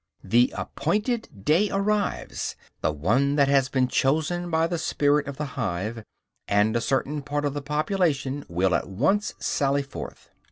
[0.23, 5.45] The appointed day arrives, the one that has been chosen by the "spirit of the
[5.45, 6.03] hive";
[6.47, 10.29] and a certain part of the population will at once sally forth.